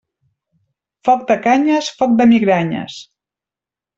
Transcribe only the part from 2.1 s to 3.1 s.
de migranyes.